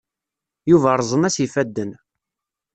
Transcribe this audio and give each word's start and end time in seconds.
Yuba 0.69 0.91
rrẓen-as 0.99 1.35
yifadden. 1.41 1.91